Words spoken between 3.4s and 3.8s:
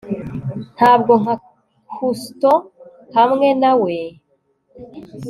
na